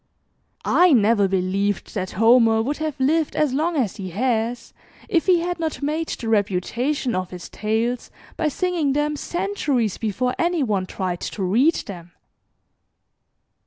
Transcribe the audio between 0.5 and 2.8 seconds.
I never believed that Homer would